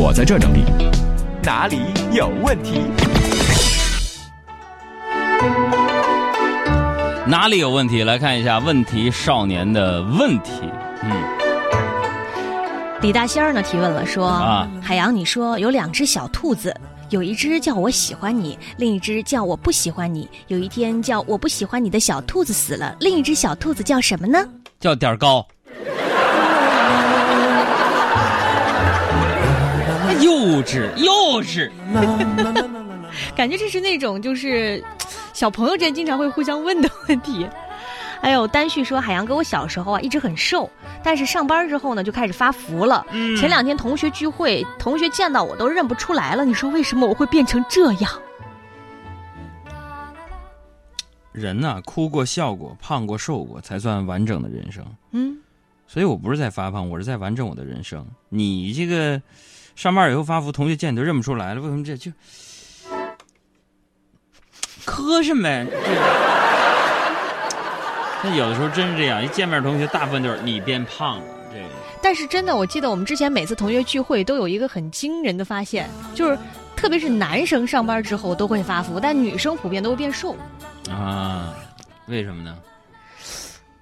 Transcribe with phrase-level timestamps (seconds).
[0.00, 0.62] 我在这整理。
[1.42, 1.80] 哪里
[2.12, 2.82] 有问题？
[7.26, 8.04] 哪里有问题？
[8.04, 10.52] 来看一下问题少年的问题。
[11.02, 11.10] 嗯，
[13.02, 16.72] 李大仙儿呢提问了，说：啊海洋，你说有两只小兔子，
[17.10, 20.30] 有一只叫我喜欢你，另一只叫我不喜欢你。
[20.46, 24.38] 有一天叫我不喜欢你的小兔子死了，另一只小兔子叫什么呢？
[24.78, 25.44] 叫点儿高。
[30.48, 31.70] 幼稚，幼稚。
[33.36, 34.82] 感觉这是那种就是
[35.32, 37.46] 小朋友之间经常会互相问的问题。
[38.20, 40.68] 哎呦丹旭说，海洋哥，我小时候啊一直很瘦，
[41.04, 43.06] 但是上班之后呢就开始发福了。
[43.12, 46.44] 嗯前两天同学聚会，同学见到我都认不出来了。
[46.44, 48.10] 你说为什么我会变成这样？
[51.32, 54.84] 人呐、哭过、笑过、胖过、瘦过，才算完整的人生。
[55.12, 55.38] 嗯，
[55.86, 58.04] 所以我不是在发胖，我是在完整我的人生。
[58.28, 59.22] 你这个
[59.78, 62.10] 上班以后发福，同学见你都认不出来了，为什么这就
[64.84, 65.64] 磕碜呗？
[65.70, 65.76] 这
[68.24, 71.66] 那有的时候真是这样，一见面同学大部分就是你变胖了，这个
[72.02, 76.36] 但是真的，我记得我们之前每次同学聚会都有一个很惊人的发现，就是
[76.74, 80.36] 特别是男生上班之后都会发福，但女生普遍都会变瘦。
[80.90, 81.54] 啊，
[82.06, 82.58] 为什么呢？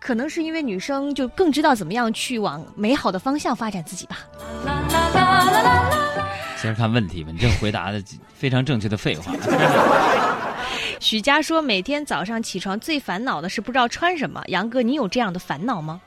[0.00, 4.18] 可能是因为女生就更知道怎么样去往美好的方向发展自己吧。
[6.64, 8.02] 先看问题吧，你这回答的
[8.34, 9.30] 非常正确的废话。
[10.98, 14.42] 许佳说，每天早上起床最烦恼的是不知道穿什么。
[14.46, 16.00] 杨哥，你有这样的烦恼吗？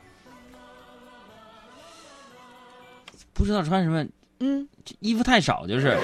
[3.34, 4.04] 不知道穿什么，
[4.40, 4.68] 嗯，
[5.00, 5.96] 衣服太少就是。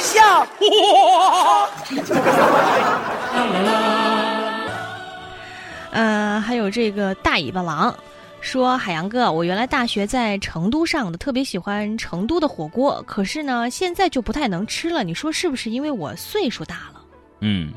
[0.00, 0.46] 笑，
[5.90, 7.94] 呃，还有这个大尾巴狼
[8.42, 15.04] 说，海洋哥，我原来大学在成都上的，特别喜欢成都的火锅，可是呢，现在就不太能吃了。
[15.04, 17.00] 你说是不是因为我岁数大了？
[17.40, 17.72] 嗯，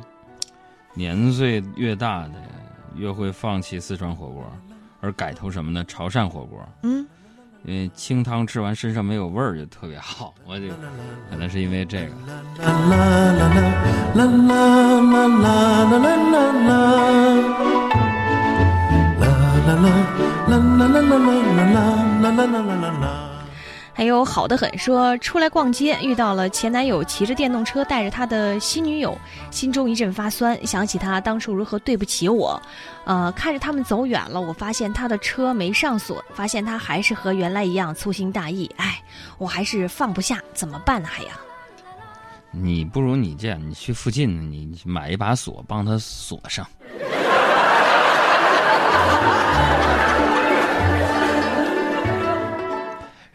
[0.95, 2.33] 年岁越大的
[2.95, 4.43] 越会放弃四川火锅，
[5.01, 5.85] 而改投什么呢？
[5.87, 6.59] 潮汕火锅。
[6.81, 7.05] 嗯，
[7.63, 10.33] 因为清汤吃完身上没有味儿，就特别好。
[10.45, 10.67] 我就
[11.29, 12.11] 可能是因为这个。
[20.47, 21.25] 啦啦啦啦啦
[21.63, 21.71] 啦
[22.21, 23.31] 啦啦啦啦啦
[23.93, 29.17] 还有好的很说，出来逛街遇到了前男友骑着电动车带着他的新女友，
[29.49, 32.61] 心中一阵发酸，想起他当初如何对不起我，
[33.05, 39.01] 呃，看着他们走远了，我发现他的车没上锁，发现他还是和原来一样粗心大意，哎，
[39.37, 41.07] 我还是放不下，怎么办呢？
[41.09, 41.31] 海洋，
[42.51, 46.67] 你不如你这样，你去附近，你买一把锁，帮他锁上。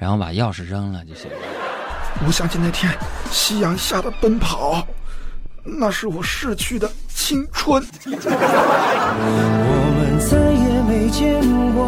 [0.00, 1.36] 然后把钥匙扔了就行了。
[2.26, 2.90] 我想起那天
[3.30, 4.82] 夕阳下的奔跑，
[5.62, 7.84] 那是我逝去的青春。
[8.06, 8.10] 我
[9.98, 11.38] 们再也没见
[11.74, 11.84] 过，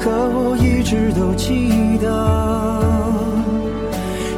[0.00, 2.08] 可我一直都记得，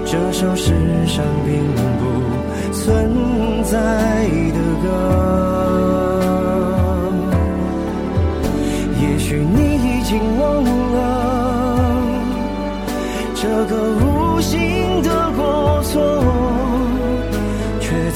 [0.04, 0.74] 这首世
[1.06, 1.64] 上并
[2.00, 2.02] 不
[2.74, 2.82] 存
[3.62, 3.70] 在
[4.52, 4.86] 的歌。
[9.00, 10.70] 也许你已经忘了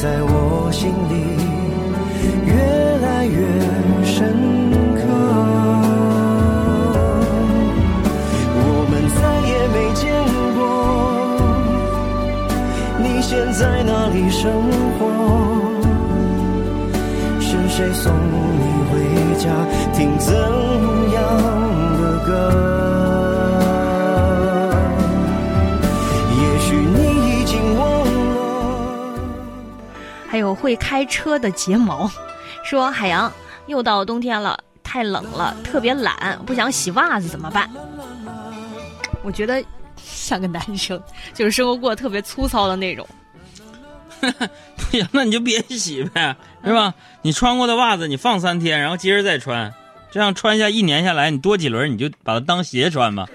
[0.03, 1.15] 在我心里
[2.47, 2.55] 越
[3.03, 3.37] 来越
[4.03, 4.33] 深
[4.97, 5.03] 刻。
[8.57, 10.03] 我们再也没见
[10.57, 10.59] 过，
[13.03, 14.41] 你现在哪里生
[14.99, 15.01] 活？
[17.39, 18.97] 是谁送你回
[19.39, 19.53] 家？
[19.93, 20.33] 听怎
[21.13, 21.19] 样
[22.01, 22.31] 的歌？
[30.41, 32.11] 有会开车的睫毛，
[32.65, 33.33] 说海洋
[33.67, 37.71] 又到冬天了，太冷了，特别懒，不想洗袜子怎么办？
[39.23, 39.63] 我觉得
[39.97, 41.01] 像个男生，
[41.35, 43.07] 就是生活过得特别粗糙的那种。
[44.77, 46.93] 不行，那你就别洗呗，是吧？
[47.23, 49.73] 你穿过的袜子你放三天，然后接着再穿，
[50.11, 53.27] 这样穿下一年下来，你多几轮你就把它当鞋穿吧。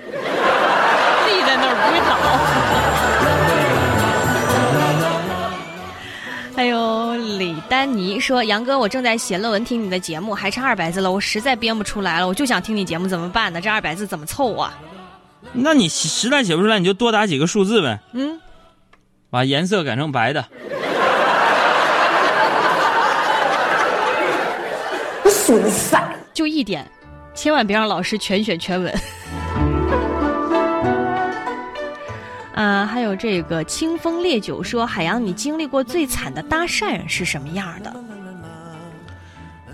[7.75, 13.59] 丹尼说：“杨哥，我正在写论文，听你的节目，还差二百字了，我实在编不出来了，我就想听你节目，怎么办呢？
[13.59, 14.73] 这二百字怎么凑啊？
[15.51, 18.39] 那你实在写不出来，你就多打几个数字呗，嗯，
[19.29, 20.45] 把颜色改成白的。
[26.33, 26.89] 就一点，
[27.33, 28.97] 千万别让老师全选全吻。
[32.55, 37.93] 呃，还有这个清风烈酒说，海洋，你经历过最惨的搭讪是什么样的？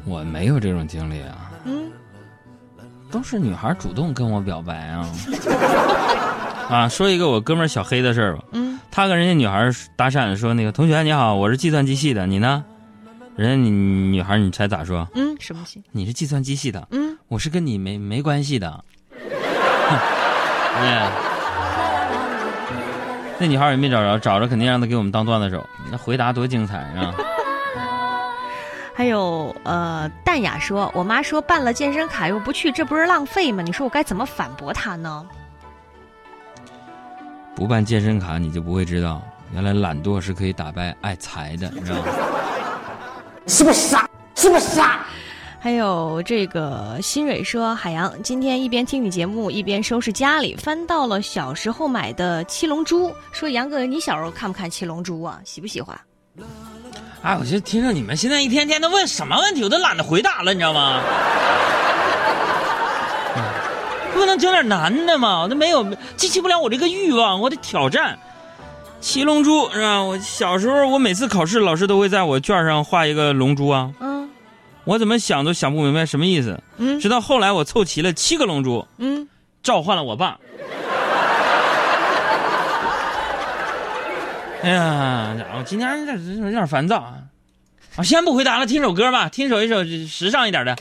[0.03, 1.91] 我没有这种经历啊，嗯，
[3.11, 5.07] 都是女孩主动跟我表白啊。
[6.69, 8.43] 啊，说一个我哥们儿小黑的事儿吧。
[8.53, 12.63] 嗯，他跟人家女孩搭讪说：“那个同学你好，我是计算机系的，你呢？”
[13.37, 15.07] 人家你女孩，你猜咋说？
[15.13, 15.83] 嗯，什么系？
[15.91, 18.83] 你是计算机系的，嗯，我是跟你没没关系的。
[20.73, 21.11] 哎，
[23.41, 25.67] 那女孩也没找着，找着肯定让他给我们当段子手。
[25.89, 27.11] 那回答多精彩啊！
[28.93, 33.63] 还有呃，淡雅说：“我妈说办了健身卡又不去，这不是浪费吗？
[33.63, 35.25] 你说我该怎么反驳她呢？”
[37.55, 39.19] 不办健身卡，你就不会知道，
[39.55, 42.05] 原来懒惰是可以打败爱财的，你知道吗？
[43.47, 44.07] 是不是傻？
[44.35, 44.99] 是不是傻？
[45.63, 55.39] 还有这个新蕊说：“海洋，今天一边听你节目，一边收拾家里，翻到了小时候买的《七龙珠》，说杨哥，你小时候看不看《七龙珠》啊？
[55.45, 55.95] 喜不喜欢？”
[57.21, 60.99] 哎，我就听着你们现在一天天的问什么问题，我都懒得回答了，你知道吗？
[64.15, 65.45] 不能整点难的吗？
[65.47, 65.85] 那没有
[66.17, 68.17] 激起不了我这个欲望，我得挑战。
[68.99, 70.01] 七龙珠是吧？
[70.01, 73.91] 我小时候，我每次考试，老师都会在我卷上画一个龙珠啊。
[73.99, 74.10] 嗯
[74.83, 76.59] 我怎么想都想不明白什么意思。
[76.77, 79.27] 嗯直到后来我凑齐了七个龙珠，嗯，
[79.63, 80.39] 召唤了我爸。
[84.63, 87.15] 哎呀，家伙，今天这这有点烦躁啊！
[87.95, 90.75] 啊，先不回答了，听首歌吧，听首一首时尚一点的。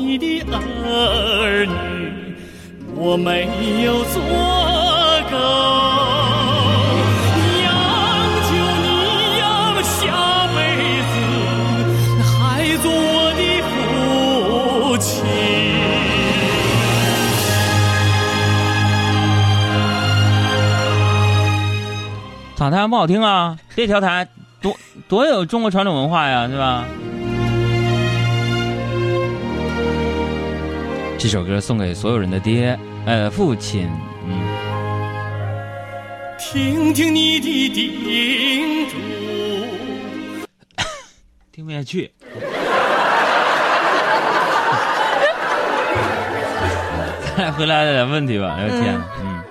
[0.00, 2.34] 你的儿女，
[2.96, 3.46] 我没
[3.84, 4.20] 有做
[5.30, 5.36] 够。
[7.62, 7.68] 养
[8.48, 8.50] 就
[8.80, 8.86] 你
[9.38, 9.44] 养，
[9.84, 9.92] 下
[10.56, 10.58] 辈
[11.10, 11.12] 子
[12.24, 12.32] 还
[12.78, 15.04] 做我的父亲。
[22.56, 23.58] 咋台不好听啊？
[23.76, 24.26] 这条台
[24.62, 24.74] 多
[25.08, 26.84] 多有中国传统文化呀，是吧？
[31.22, 33.86] 这首歌送给所有人的爹，呃，父亲，
[34.26, 34.40] 嗯。
[36.38, 38.96] 听听你的叮嘱。
[41.52, 42.10] 听不下去。
[47.36, 48.56] 咱俩回来聊点问题吧。
[48.58, 49.42] 哎呦天哪，嗯，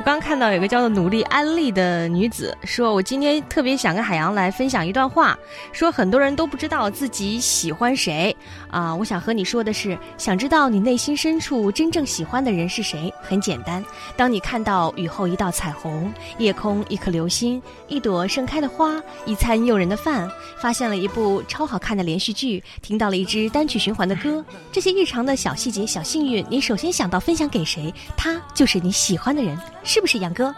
[0.00, 5.38] 我刚看到有个叫做努力安利的女子说，我今天特别想跟海洋来分享一段话，
[5.72, 8.34] 说很多人都不知道自己喜欢谁。
[8.70, 13.12] 啊、我想和你说的是，想知道你内心深处真正喜欢的人是谁？
[13.20, 13.84] 很简单，
[14.16, 20.26] 当你看到雨后一道彩虹，夜空一颗流星，一朵盛开的花，一餐诱人的饭，
[20.62, 24.42] 发现了一部超好看的连续剧，听到了一支单曲循环的歌，
[24.72, 29.58] 这些日常的小细节、小幸运，你首先想到分享给谁，他就是你喜欢的人，
[29.90, 30.54] 是不是杨哥？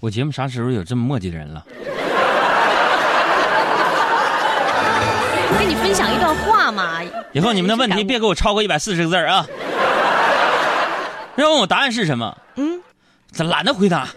[0.00, 1.62] 我节目啥时候有这么墨迹的人了？
[5.50, 7.02] 我给你分享一段话嘛。
[7.32, 9.46] 以后你们的问题别给我超过一百四十个字啊！
[11.36, 12.34] 要问我答案是什么？
[12.56, 12.80] 嗯，
[13.30, 14.08] 咱懒得回答。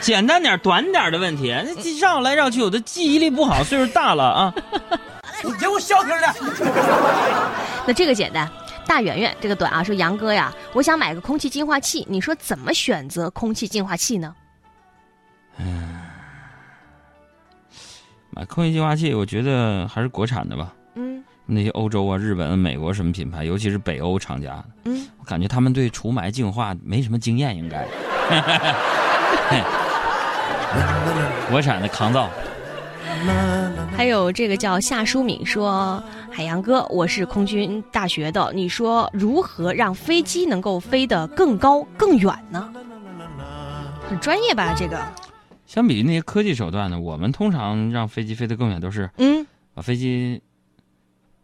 [0.00, 4.54] 简单点、短点的问题，那这绕来绕去，我的记忆力不好，岁数大了啊。
[5.46, 6.34] 你给我消停的！
[7.86, 8.50] 那这个简单。
[8.86, 14.32] 大圆圆这个短啊，说杨哥呀，我想买个空气净化器，你说怎么选择空气净化器呢？
[15.58, 15.96] 嗯
[18.30, 20.72] 买空气净化器，我觉得还是国产的吧。
[20.94, 27.84] 嗯那些欧洲啊、日本、美国什么品牌，尤其是北欧厂家，嗯，我感觉他们对除霾净化没什么经验，应该。
[31.50, 32.30] 国产的抗造。
[33.96, 42.72] 还有这个叫夏淑敏说，海洋哥，我是空军大学的，你说如何让飞机能够飞得更高更远呢？
[44.08, 44.74] 很专业吧？
[44.76, 44.98] 这个，
[45.66, 50.40] 相比于那些科技手段呢，我们通常让飞机飞得更远，都是嗯把飞机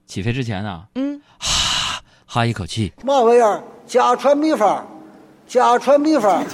[0.07, 1.21] 起飞之前啊，嗯，
[2.27, 3.63] 哈一口气，嘛玩意儿？
[3.87, 4.87] 家传秘方，
[5.47, 6.45] 家传秘方。